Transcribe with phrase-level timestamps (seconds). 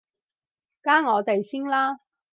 [0.81, 1.99] 加我哋先啦